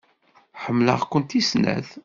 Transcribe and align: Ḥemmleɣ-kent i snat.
Ḥemmleɣ-kent 0.63 1.37
i 1.39 1.41
snat. 1.49 1.89